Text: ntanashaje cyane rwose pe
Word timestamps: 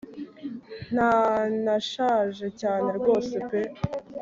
ntanashaje 0.93 2.45
cyane 2.61 2.87
rwose 2.97 3.33
pe 3.47 3.61